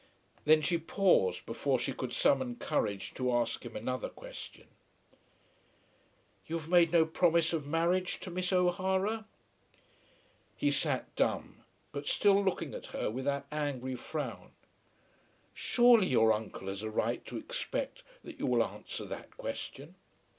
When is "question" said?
4.09-4.65, 19.37-19.93